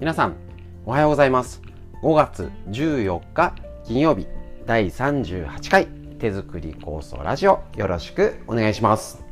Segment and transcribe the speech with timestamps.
[0.00, 0.36] 皆さん
[0.86, 1.60] おはようございます。
[2.02, 4.26] 5月14日金曜日
[4.64, 5.88] 第38回
[6.18, 9.22] 手作り構想ラジオよろしくお願いします。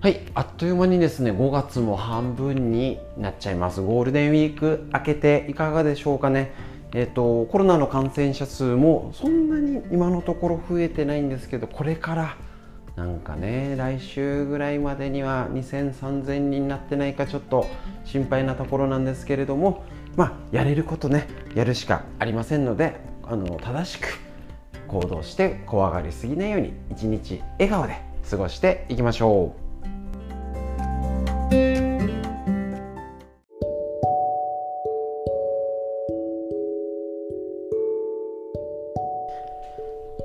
[0.00, 3.82] はいあっという間にですね5月も半分になっちゃいます。
[3.82, 6.71] ゴールデンウィーク明けていかがでしょうかね。
[6.94, 12.36] えーと、コロナの感染者数もそんなに今のところ増えてないんですけどこれから
[12.96, 17.66] なんかね来週ぐらいまでには2000、3000人になってないかちょっと
[18.04, 19.84] 心配なところなんですけれども
[20.16, 24.18] まあやれることねやるしかありませんのであの正しく
[24.88, 27.96] 行動して怖がりすぎないように一日笑顔で
[28.28, 29.62] 過ごしていきましょう。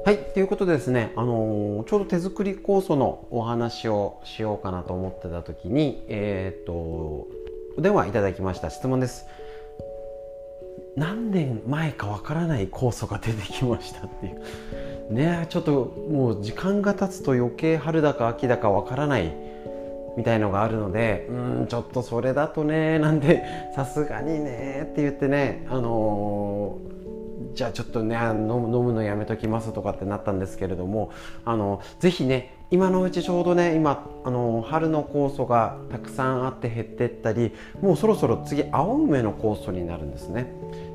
[0.07, 7.27] はい、ということでですね、あのー、ちょうど手作り酵素のお話をしようかなと思ってた時に、えー、っと、お
[7.77, 9.25] 電話いただきました質問です。
[10.95, 14.29] 何年前かわからない酵素が出てきましたってい
[15.09, 15.13] う。
[15.13, 19.33] ねちょっともう時間が経つと余計春だか秋だかわからない
[20.15, 21.33] みたいのがあるので、う
[21.63, 23.43] ん、ちょっとそれだとね、なんで、
[23.75, 26.97] さすがにねって言ってね、あのー
[27.57, 31.11] じゃあちょっとね飲む飲むのやめときますとかってなったんですけれども
[31.43, 40.45] あのぜひね今のうちちょうどね今あの春の酵素がたくさんあって減ってったりもうそろそろ次青梅の酵素になるんですね。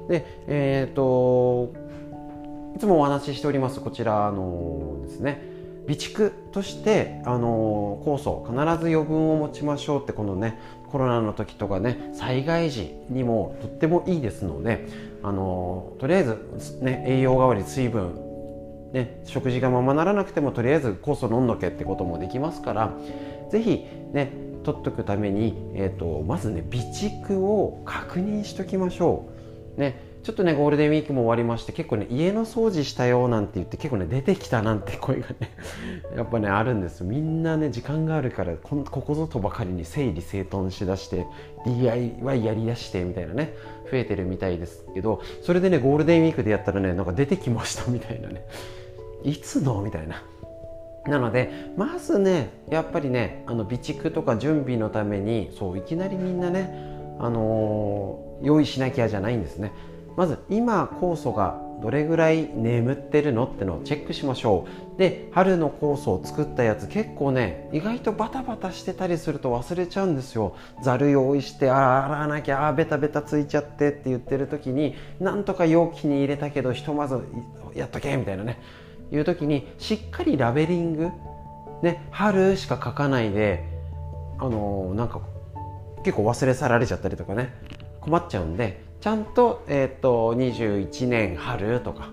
[0.08, 1.72] でえっ、ー、と
[2.76, 5.42] いつもお話ししておりますこちらのですね
[5.86, 10.60] 備蓄としてあの酵素必ず余分を持ちましょうってこのね
[10.92, 14.86] コロナの時とかね災害時にもとってもいいですので
[15.22, 16.38] あのとりあえず、
[16.80, 22.92] ね、栄養代わり水分、ね、食事がままならなくてもとりあえず酵素飲んどけってこともできますから
[23.50, 24.32] 是非ね
[24.64, 29.28] 取っとくために、えーと、まずね備蓄を確認しときましょ
[29.76, 29.80] う。
[29.80, 35.50] ねちょっとねゴールデンウィークも終わりまして結構ね家の掃除したよなんて言って結構ね出てきたなんて声がね
[36.16, 41.26] やっぱねあるんですみんなね時間があるからここぞとばかりに整理整頓しだして
[41.66, 43.54] DIY やりだしてみたいなね
[43.90, 48.44] 増えてるみたいですけどそれでねゴールデンウィークでやったらねなんか出てきましたみたいなね。
[49.24, 49.82] いつの？
[49.82, 50.22] みたいな。
[51.06, 56.70] なのでまずねやっぱりねあの備蓄とか準備のためにそういきなりみんなね
[57.18, 59.72] あのー、用意しなきゃじゃないんですね
[60.16, 64.98] まず今酵素がどれぐらい眠ってるのってのをチェックしましょう。
[64.98, 70.54] で春の酵素を作ったやつ結構ね意外とバタバタしてたりすると忘れちゃうんですよ。
[70.82, 77.20] ざる用意してあ洗わなきゃあベタベタついちゃってって言ってる時になんとか容器に入れたけどひとまず
[77.74, 78.60] やっとけみたいなね。
[79.10, 81.10] いう時にしっかりラベリング。
[81.82, 83.64] ね春しか書かないで
[84.38, 85.20] あのー、なんか
[86.04, 87.52] 結構忘れ去られちゃったりとかね
[88.00, 92.10] 困っちゃうんでちゃんと,、えーと、21年春とか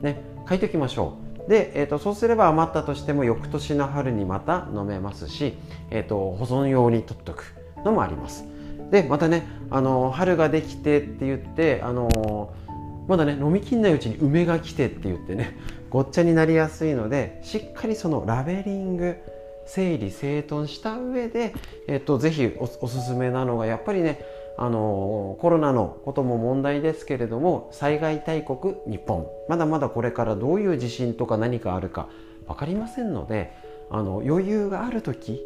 [0.00, 1.16] ね書いておきましょ
[1.46, 1.48] う。
[1.48, 5.54] で、えーと、そうすれば余ったとしても翌年の春にまた飲めますし、
[5.90, 7.54] えーと、保存用に取っとく
[7.84, 8.44] のもあります。
[8.90, 12.52] でまたねあの春ができてって言ってあの
[13.06, 15.56] まだね飲みきんないうちに梅が来てって言ってね
[15.90, 19.16] ごっちゃになりやすいのでしっかりそのラベリング
[19.66, 21.54] 整理整頓した上で、
[21.86, 24.20] えっと、ぜひおすすめなのがやっぱりね
[24.56, 29.26] あのコロナのことも問題ですけれども災害大国日本。
[29.48, 32.08] まだまだこれからどういう地震とか何かあるか
[32.46, 33.52] 分かりませんので
[33.90, 35.42] あの余裕がある時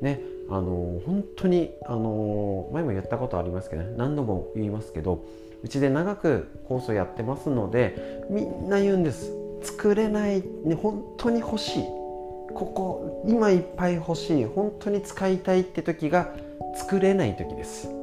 [0.00, 0.20] ね
[0.50, 5.24] あの本当にあの前も言ったことありますけど、ね、何度も言いますけど
[5.62, 9.32] うちで長くコースをやってますのでみんな言うんです。
[9.62, 11.82] 作れない、ね、本当に欲しい。
[11.82, 14.44] ここ今いっぱい欲しい。
[14.44, 16.32] 本当に使いたいって時が
[16.76, 17.97] 作れない時です。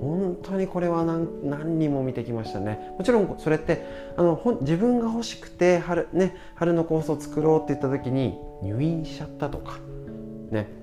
[0.00, 2.94] 本当にこれは何何人も見てきましたね。
[2.98, 3.84] もちろんそれって
[4.16, 9.78] あの自分が欲しくて春,、ね、春のコースを作ろうって言った時に入院しちゃったとか
[10.50, 10.80] ね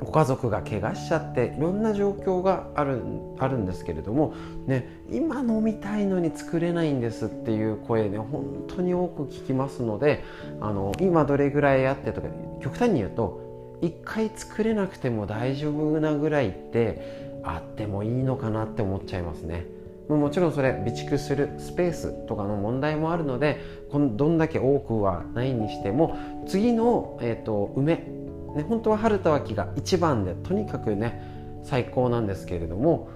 [0.00, 3.02] ご家族が怪我しちゃっていろんな状況がある
[3.38, 4.34] あるんですけれども、
[4.66, 10.24] ね、今飲みたいのに作れないんですっていう声ね本当に多く聞きますので
[10.60, 12.28] あの今どれぐらいあってとか
[12.60, 19.66] 極端に言うと一回作れなくても大丈夫なぐらいってあってもいいのかなって思っちゃいますね。
[20.08, 23.60] もちろんそれ備蓄するスペースとかの問題もあるので
[23.90, 26.16] このどんだけ多くはないにしても
[26.46, 27.96] 次の、えーと、梅、
[28.54, 33.08] ね、本当は春と秋が一番でとにかくね最高なんですけれども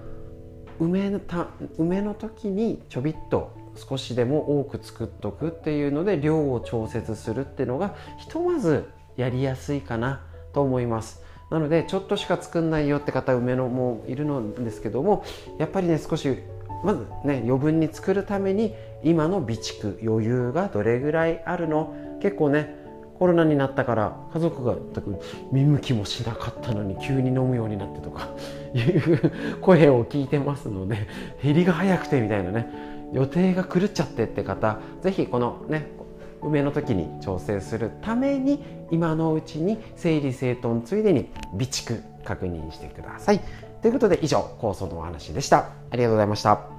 [0.79, 1.47] 梅のた
[1.77, 10.21] 梅の時にちょびっと少しでも多く作っとくっていうので量を調節するっていうのがひとまずやりやすいかな
[10.53, 15.23] と思いますなのでちょっとしか作んないよって方梅のもいるのですけども
[15.57, 16.37] やっぱりね少し
[16.83, 18.73] まずね余分に作るために
[19.03, 21.95] 今の備蓄余裕がどれぐらいあるの？
[22.21, 22.75] 結構ね
[23.17, 24.75] コロナになったから家族が
[25.51, 28.29] 見向きもしなかったのに急に飲むようになってとか
[28.73, 31.07] いう声を聞いてますので
[31.41, 32.67] 減りが早くてみたいなね
[33.13, 35.87] 予定が狂っちゃってって方是非このね
[36.41, 43.41] 梅の時に調整するために今のうちに整理整頓ついでに備蓄確認してください。
[43.81, 45.69] ということで以上酵素のお話でした。
[45.91, 46.77] ありがとうございました。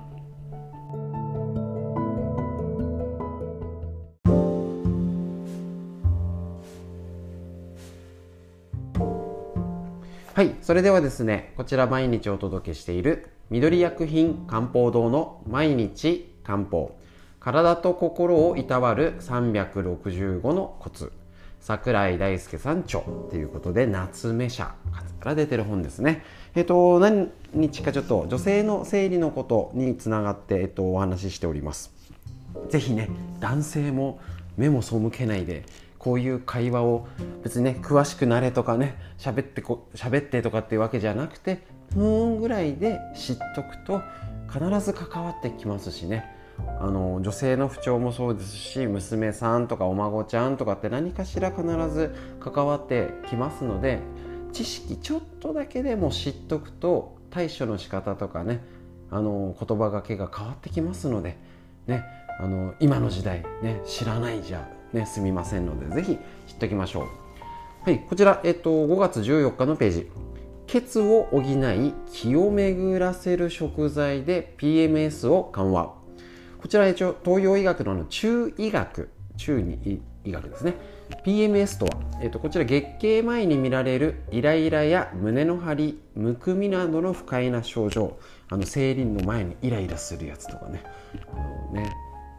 [10.39, 16.97] はいそれではですねこちら毎日お届けしている緑薬品漢方堂の毎日漢方
[17.41, 21.13] 体と心をいたわる365のコツ。
[21.61, 23.01] 桜井大輔さん著。
[23.31, 24.75] ということで夏目社
[25.21, 26.25] から出てる本ですね。
[26.55, 31.93] えっ、と何日かちょっと女性の生理のことにつながって、えっと、お話ししております。
[32.69, 33.09] 是非ね
[33.41, 34.21] 男性も
[34.57, 35.65] 目も背けないで
[35.99, 37.07] こういう会話を
[37.43, 41.63] 別にね詳しくなれとかね喋ってこ喋ってとかっていうわけじゃなくて
[41.93, 44.03] ふーんぐらいで知っとくと
[44.53, 46.38] 必ず関わってきますしね。
[46.81, 54.01] あの女性の不調もそうですし娘さんとかお孫ちゃんとかって何かしら必ず関わってきますので
[54.53, 58.63] 知識ちょっとだけでも知っとくと対処の仕方とかね
[59.11, 61.39] あの言葉がけが変わってきますので、
[61.87, 62.05] ね、
[62.39, 67.05] あの今の時代、ね、知らないじゃね、すみませんので、ぜひ知っておきましょう。
[67.85, 70.11] はい、こちら、えっと、5月14日のページ。
[70.67, 75.95] 血を補い気を巡らせる食材で PMS を緩和。
[76.61, 80.75] こちら一応東洋医学の中医学、中に医学ですね。
[81.25, 88.19] PMS とは、えっと、こちら月経前に見られるイライラや胸の張り、むくみなどの不快な症状。
[88.51, 90.83] あの生理の前にイライラするやつとかね。
[91.33, 91.93] あのね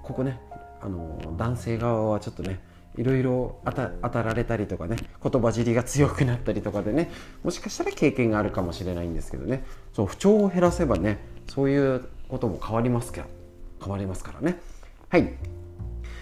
[0.03, 0.39] ここね
[0.81, 2.59] あの男性側はちょっとね
[2.97, 7.11] いろいろ当たられたりとかね言葉尻が強くなったりとかでね
[7.43, 9.63] もしかしたら経験があるかもしれないんですけどね
[9.93, 13.38] そう不調を減らせばねそういうことも変わりますけど
[13.79, 14.59] 変わりますからね。
[15.09, 15.33] はい。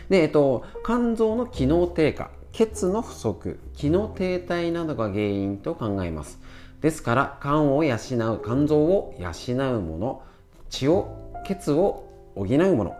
[0.09, 6.39] でえっと肝臓の機能低下血の不足機能停滞などが原因と考えます。
[6.81, 7.97] ですから肝を養う
[8.43, 9.31] 肝臓を養
[9.75, 10.23] うもの
[10.69, 12.95] 血を血を補うもの。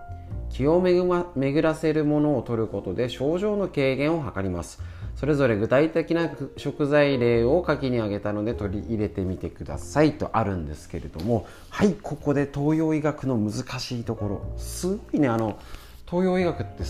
[0.50, 4.82] 気を巡らせるものを取ることで症状の軽減を図ります。
[5.16, 14.54] それぞれ具体的な食材例を書きに挙げたので取り入れてみてくださいとあるんですけれどもはいここで東洋医学の難しいところ。
[14.58, 15.58] すごいねあの
[16.06, 16.84] 東洋医学って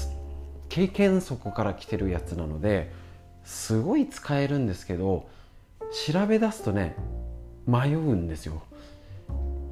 [0.68, 2.92] 経験則から来てるやつなので
[3.46, 5.26] すごい使えるんですけど
[6.12, 6.98] 調べ出すとね
[7.66, 8.62] 迷うんですよ。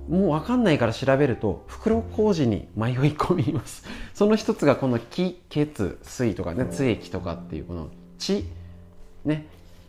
[0.07, 3.85] もう分かんないから調べると袋小路に迷い込みます。
[4.13, 8.45] その一つがこの気血水とかね津液とかっていうこの血。
[9.23, 9.47] ね。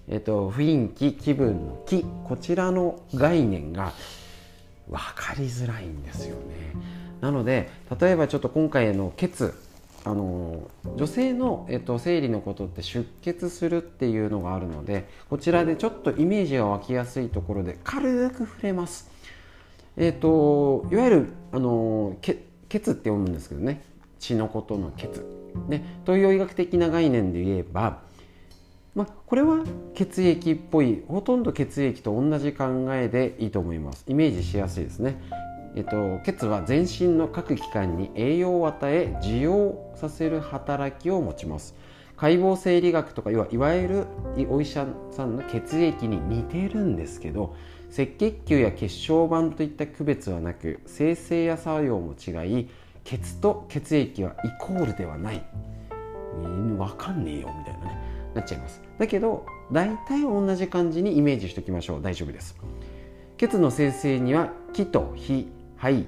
[0.09, 2.05] えっと雰囲気気分の気。
[2.25, 3.93] こちらの概念が
[4.89, 6.73] 分かりづらいんですよね。
[7.21, 7.69] なので
[8.01, 9.55] 例えばちょっと今回の血
[10.07, 19.11] あの女性の、えっと、生理のことって出血するっていうのがあるのでこちらでちょっとイメージが湧きやすいところで軽く触れます
[19.97, 23.83] えーと、いわゆるあのけ血って読むんですけどね。
[24.19, 25.09] 血のことの血、
[25.69, 28.03] ね、東洋医学的な概念で言えば、
[28.95, 29.63] まあ、これは
[29.95, 34.05] 血液っぽいほとんど血液と同じ考えでいいと思います。
[34.09, 35.21] イメージしやすいですね、
[35.77, 41.75] えっと、血は全身の各器官に栄養を与え受容させる働きを持ちます。
[42.17, 44.07] 解剖生理学とかいわゆる
[44.49, 47.55] お医者さんの血液に似てるんですけど
[47.99, 52.69] 赤血球や血小板といった区別はなく生成や作用も違い
[53.05, 55.43] 血と血液はイコールではない。
[56.37, 57.99] 分かんねえよみたいなね。
[58.35, 58.83] なっちゃいます。
[58.99, 62.03] だけど大体同じ感じにイメージしておきましょう。
[62.03, 62.55] 大丈夫です。
[63.39, 65.49] 血の生成には気と脾
[65.79, 66.07] 肺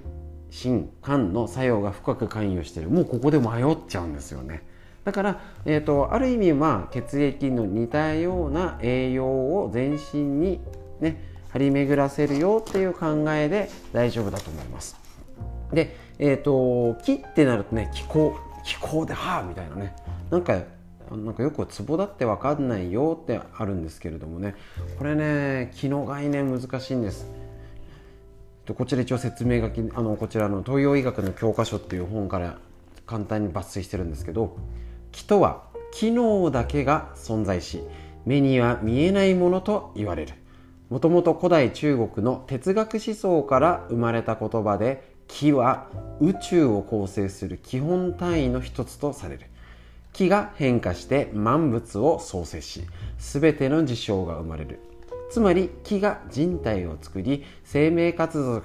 [0.50, 2.90] 心肝の作用が深く関与してる。
[2.90, 4.62] もうここで迷っちゃうんですよね。
[5.04, 10.60] だから、えーと、ある意味は血液の似たような栄養を全身に
[11.00, 14.96] ね張り巡らせるよっていう考えで大丈夫だと思います。
[15.72, 19.94] で、えっ、ー、と木ってなるとね気候気候ではあみたいなね
[20.30, 20.58] なんか
[21.10, 24.54] なんかよくツボだって分かんないよってあるんですけれどもね
[24.98, 27.26] これね気の概念難しいんです。
[28.74, 32.58] こちら一応説明書きあのこちらの東洋医学の教科書っていう本から
[33.06, 34.58] 簡単に抜粋してるんですけど
[35.10, 35.62] 気とは
[35.92, 37.82] 機能だけが存在し
[38.26, 40.34] 目には見えないものと言われる
[40.90, 45.88] もともと古代中国の哲学思想から生まれた言葉で気は
[46.20, 49.46] 宇宙を構成する基本単位の一つとされる。
[50.14, 52.82] 気が変化して万物を創生し
[53.18, 54.80] 全ての事象が生まれる。
[55.30, 58.62] つまり気が人体を作り生命活動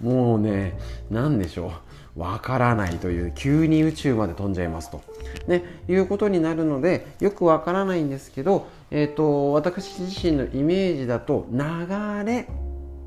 [0.00, 0.78] もうね
[1.10, 1.87] 何でしょう。
[2.18, 5.00] わからないという急に宇宙まで飛んじゃいますと、
[5.46, 11.58] ね、いうことになるのでよくわからないんですけど、えーと、私自身のイメージだと流
[12.24, 12.48] れ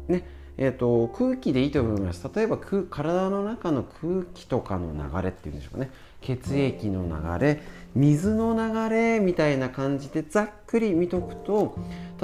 [0.08, 2.30] ねえーと、空気でいいと思います。
[2.36, 5.90] 例えば体の中の空気とかの流れっていうんでしょうかね。
[6.22, 7.62] 血液の流れ
[7.96, 11.76] 水の流れみたいな感じでざっくり見とくと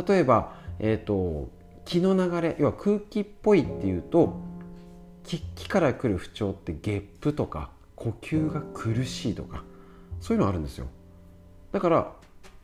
[0.08, 1.50] 例えば、えーと、
[1.84, 4.40] 気の流れ要は空気っぽいっていうと
[5.28, 9.64] 気から来る不調ってゲップとか呼吸が苦しいとか
[10.22, 10.88] そういうのあるんですよ。
[11.72, 12.14] だから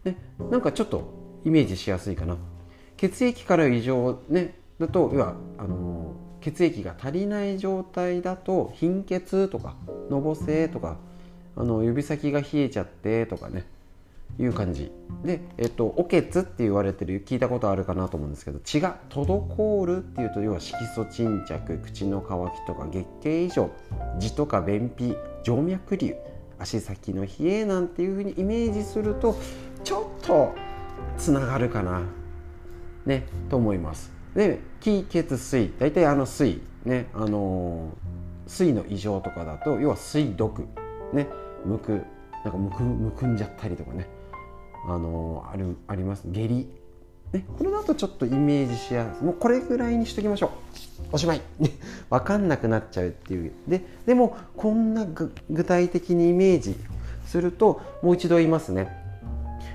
[0.05, 0.17] ね
[0.51, 2.37] なんかちょっとイメージしやすいかな。
[2.97, 9.75] 血液から異常ねだと要はあの血液が足りない状態だと貧血とか
[10.09, 10.97] のぼせとか
[11.55, 13.65] あの指先が冷えちゃってとかね。
[14.39, 14.91] いう感じ。
[15.23, 23.69] で、えっと、おけつって言われてる聞いたことあるかなと思うんですけど血が滞るっていうと要は色素沈着口の渇きとか月経異常
[24.19, 26.15] 痔とか便秘静脈瘤
[26.59, 29.37] 足先の冷えなんていうふうにイメージすると
[29.83, 30.53] ちょっと
[31.17, 32.01] つながるかな
[33.05, 34.11] ねと思います。
[34.35, 37.89] で気血水大体あの水ねあの
[38.47, 40.67] 水の異常とかだと要は水毒
[41.13, 41.27] ね
[41.65, 42.01] むく
[42.43, 44.07] なんかむくむくんじゃったりとかね。
[44.87, 46.23] あのあるあります。
[46.27, 46.67] 下痢。
[47.31, 49.25] ね、これだとちょっとイメージしやすい。
[49.25, 50.49] もうこれぐらいにしときましょう。
[51.13, 51.41] おしまい。
[52.09, 53.51] 分かんなくなっちゃうっていう。
[53.67, 56.75] ででもこんな具体的にイメージ
[57.25, 58.87] するともう一度言いますね。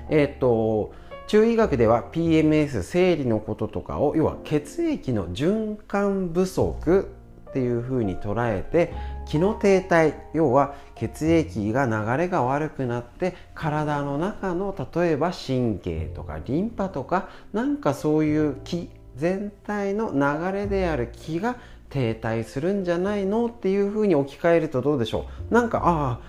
[0.09, 0.93] えっ、と
[1.27, 7.09] 中医学では PMS 生理のこととかを要は血液の循環不足
[7.49, 8.93] っていうふうに捉えて
[9.29, 21.57] 気の停滞要は血液が流れが悪くなって体の中の例えば神経とかリンパとかなんかそういう気全体の流れである気が
[21.89, 25.53] 停滞するんじゃないのっていうふうに置き換えるとどうでしょう？
[25.53, 26.19] なんかああ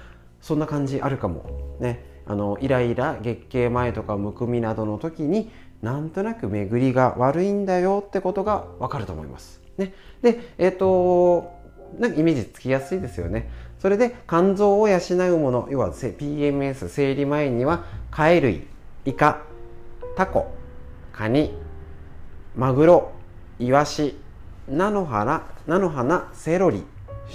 [0.43, 2.05] そんな感じあるかもね。
[2.27, 5.51] あのイライラ月経前とかむくみなどの時に
[5.83, 9.61] なんとなく巡りが悪いんだよってことがわかると思います。
[9.79, 11.60] ね、で、えっ、ー、と
[11.99, 13.51] なんかイメージつきやすいですよね。
[13.81, 18.67] それで肝臓を養うもの要は PMS 生理前には貝類
[19.07, 19.43] イカ
[20.17, 20.55] タコ
[21.13, 21.55] カニ
[22.55, 23.13] マグロ
[23.59, 24.19] イワシ
[24.69, 26.85] 菜の花菜の花セロリ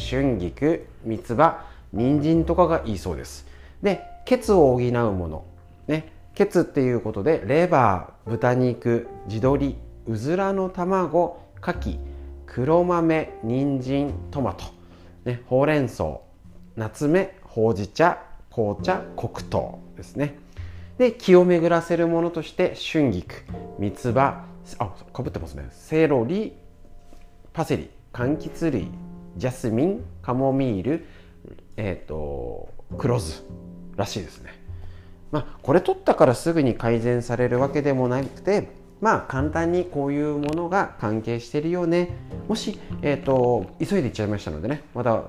[0.09, 3.47] 春菊三つ葉人参とかがいいそうです
[3.81, 5.45] で血を補うもの、
[5.88, 12.14] ね、血っていうことでレバー豚肉地鶏うずらの卵牡蠣
[12.55, 14.63] 黒豆人参トマト、
[15.25, 16.21] ね、ほうれん草。
[16.77, 18.19] 夏目ほうじ茶
[18.50, 20.38] 紅茶黒糖ですね。
[20.97, 23.43] で気を巡らせるものとして春菊
[23.77, 24.45] 三つ葉
[24.79, 25.67] あかぶってますね。
[25.71, 26.53] セロリ
[27.51, 28.88] パセリ柑橘類
[29.35, 31.05] ジャスミンカモミール
[31.75, 33.43] えっ、ー、と黒酢
[33.97, 34.53] らしいですね。
[35.29, 38.69] まあ、これ取ったからすぐに改善されるわけでもなくて
[39.02, 42.10] まあ簡単にこういうものが関係してるよね。
[42.48, 45.24] もし、えーと、急いでいっちゃいましたのでねまた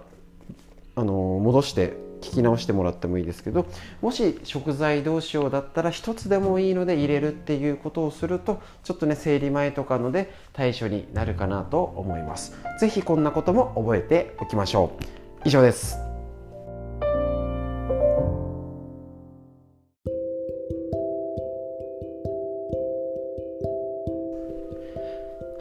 [0.94, 3.66] あの戻して聞き直してもらってもいいですけど
[4.00, 12.54] もし食材どうしようだったら1つでもいいので入れるっていうことをするとちょっとね生理前とかので対処になるかなと思います。
[12.80, 15.04] 是非こんなことも覚えておきましょう。
[15.44, 16.05] 以上です。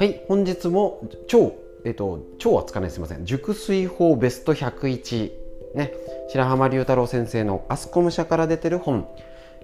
[0.05, 0.21] はい。
[0.27, 3.25] 本日も超えっと超はつかないすいません。
[3.25, 5.31] 熟睡法ベスト101
[5.73, 5.93] ね。
[6.29, 9.07] 白浜龍太郎先生のアスコム社から出てる本。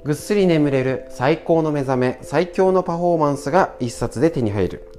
[0.04, 4.90] ぐっすり眠れる最高の目覚め最強のパフォーマンスが一冊で手に入る。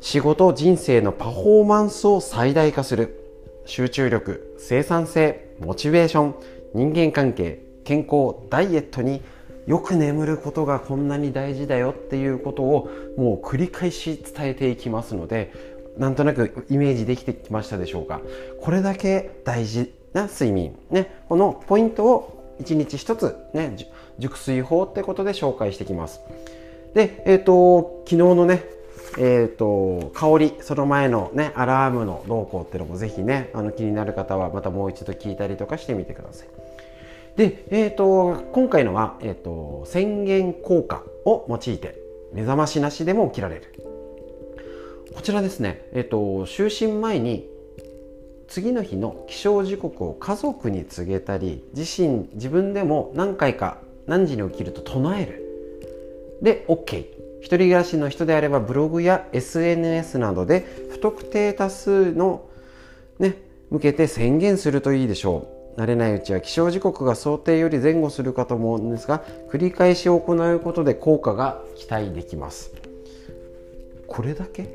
[0.00, 3.14] 仕事人生のパフォーマンスを最大化する。
[3.66, 6.34] 集中力生産性モチベーション
[6.74, 9.22] 人間関係健康ダイエットに
[9.66, 15.52] よく眠ることがこんなに大事だよっていうことをもう繰り返し伝えていきますので
[15.98, 18.20] なんとなくイメージできてきましたでしょうか？
[18.60, 20.76] これだけ大事な睡眠。
[20.90, 23.76] ねこのポイントを1日1つね
[24.18, 26.20] 熟睡法ってことで紹介してきます。
[26.94, 28.64] でえっ、ー、と昨日のね
[29.18, 36.48] えーと、香りその前のねアラームの動向っていうのもぜひねあの気になる方はまたもう一度聞いたりとかしてみてください。
[37.36, 42.00] で、えーと、今回のは、えーと、宣言効果を用いて
[42.32, 43.62] 目覚ましなしでも起きられる。
[45.14, 47.48] こちらですね、えー、と就寝前に
[48.48, 55.46] 次の日の起床時刻を家族に告げたり自身自分でも何回か何時に起きると唱える。
[56.42, 57.06] で OK
[57.40, 62.48] 一人暮らしの人であればブログや SNS などで不特定多数の
[63.18, 63.36] ね
[63.70, 65.59] 向けて宣言するといいでしょう。
[65.80, 72.74] 慣れないうちは起床時刻が想定より前後するかと思うんですが繰り返し行うことで効果が期待できます。
[74.06, 74.64] これだけ？
[74.64, 74.66] っ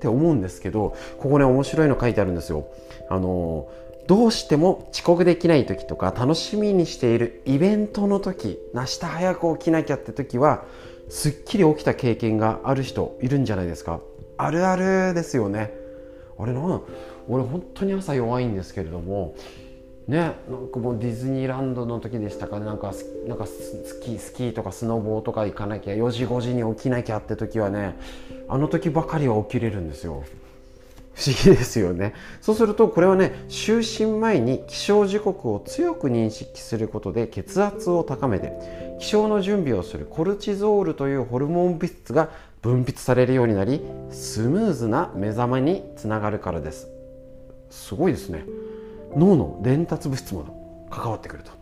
[0.00, 2.66] て思うんですけどここね面白いの書いてあるんですよ。
[3.08, 3.68] あの
[4.08, 10.64] どうしても遅刻できない時とか楽しみにしているイベントの時明日早く起きなきゃって時は
[11.08, 14.00] すっきり起きた経験がある人いるんじゃないですか。
[14.38, 15.72] あるあるですよね。
[16.36, 16.80] あれな
[17.28, 19.36] 俺本当に朝弱いんですけれども
[20.08, 22.64] ねなんかもうディズニーランドの時でしたかね。
[22.64, 22.92] なんか
[23.28, 27.96] なんかスキースキーとかスノボーとか行かなきゃ4時5時に起きなきゃって時はね
[28.48, 30.24] あの時ばかりは起きれるんですよ。
[31.14, 32.14] 不思議ですよね。
[32.40, 42.30] そうするとこれはね就寝前に起床時刻を強く認識することで血圧を高めて起床の準備をするコルチゾールというホルモン物質が
[42.62, 46.88] 分泌されるようになりスムーズな目覚めにつながるからです。
[47.68, 48.44] すごいですね。
[49.16, 51.52] 脳の伝達物質も関わってくると。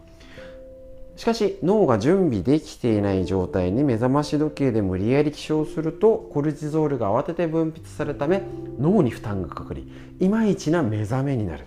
[1.16, 8.42] しかし脳が準備できていない状態に目覚まし時計で無理やり起床するとコルチゾールが慌てて分泌されるため
[8.78, 11.62] 脳に負担がかかりいまいちな目覚めになる。
[11.62, 11.64] っ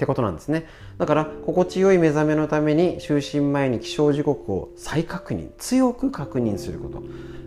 [0.00, 0.66] てことなんですね。
[0.96, 7.02] だから心地よい目覚めのために就寝前に起床時刻を再確認強く確認すること。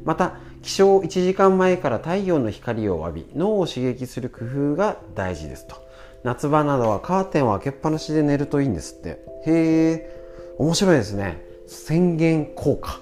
[0.06, 5.83] また起床1時間前から太陽の光を浴び脳を刺激する工夫が大事ですと。
[6.24, 9.24] 夏場などはカーテンを開けっぱなしで寝るといいんですって。
[9.46, 10.24] へえ
[10.58, 11.42] 面白いですね。
[11.68, 13.00] 宣言効果。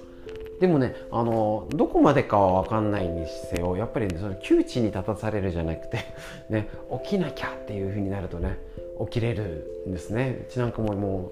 [0.59, 5.97] でもねあのどこまでかは分かんないにせよやっぱり、ね、その窮地に立たされるじゃなくて、
[6.49, 6.69] ね、
[7.03, 8.57] 起きなきゃっていうふうになるとね
[9.01, 10.45] 起きれるんですね。
[10.47, 11.31] うちなんかもも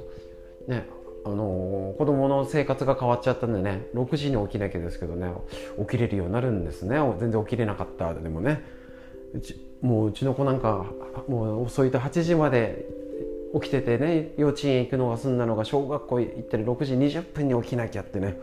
[0.67, 0.85] うね
[1.25, 5.31] あの子供の生活が変わっちゃったんでね6時に起きなきゃですけどね
[5.79, 6.97] 起きれるようになるんですね。
[7.19, 8.61] 全然起きれなかったでもね。
[9.33, 10.85] うちもううちの子なんか
[11.27, 12.85] もう遅いと8時まで
[13.53, 18.37] 起きててね幼稚園行くのが済んだのが小学校行ってる6時20分に起きなきゃってね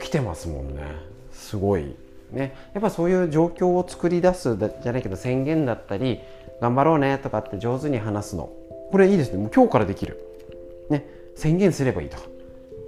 [0.00, 0.82] 起きてますもんね。
[1.32, 1.94] すごい
[2.32, 2.54] ね。
[2.74, 6.20] やっぱそういう状況を作り出すじゃないけど宣言だったり
[6.60, 8.50] 頑張ろうねとかって上手に話すの。
[8.90, 9.38] これいいですね。
[9.38, 10.18] もう今日からできる。
[10.90, 11.06] ね。
[11.36, 12.18] 宣言すればいいと。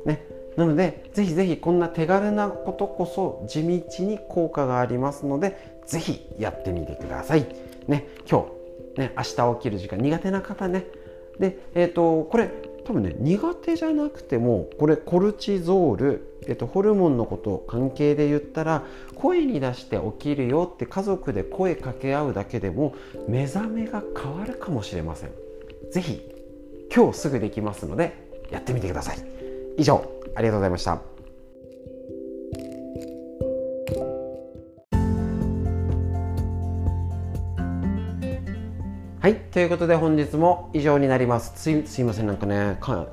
[0.05, 0.27] ね。
[0.57, 7.47] なのでぜひぜひこんな手軽なことこそ地道に効果がありますのでぜひやってみてください。
[7.89, 8.47] ね今
[8.95, 10.87] 日ね明日起きる時間苦手な方ね。
[11.41, 12.49] で、えーと、これ
[12.85, 18.85] 多分ね苦手じゃなくてもこれコルチゾール、えーと、ホルモンのこと関係で言ったら
[19.17, 22.95] 声に出して起きるよって家族で声かけ合うだけでも
[23.27, 25.31] 目覚めが変わるかもしれません。
[25.91, 26.23] 是非
[26.95, 28.15] 今日すぐできますので
[28.51, 29.19] やってみてください。
[29.77, 30.05] 以上
[30.37, 31.10] ありがとうございました。
[39.21, 41.53] はい、ということで本日も以上になります。
[41.55, 43.05] すいすいません、なんかね、漢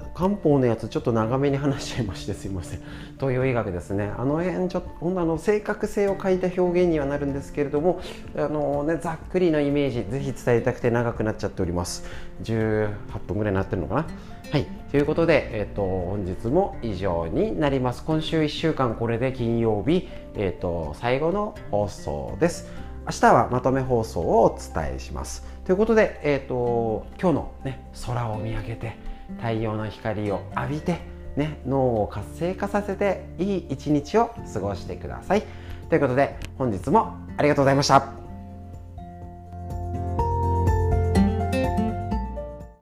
[0.42, 2.82] 方のやつちょっと長めに話しちゃいましてすいません。
[3.20, 4.14] 東洋医学ですね。
[4.18, 8.00] あの辺ちょっと、ほんとあの正確性を書いた表現にはなるんですけれども、
[8.38, 12.06] あのね、ざっくりのイメージ、ぜひ伝えたくて長くなっちゃっております。
[12.42, 12.90] 18
[13.28, 14.06] 分ぐらいになってるのかな？
[14.50, 18.06] はい、ということで、えっ、と、本日も以上になります。
[18.06, 22.72] 今週1週間、これで金曜日、えっ、と、最後の放送です。
[23.08, 25.57] 明日はまとめ放送をお伝えします。
[25.68, 28.96] ということで、えーと、今日の、ね、空を見上げて
[29.36, 31.00] 太陽の光を浴びて、
[31.36, 35.44] ね、脳を活性化させていい一日を過ごしてください。
[35.90, 38.27] ということで本日もありがとうございました。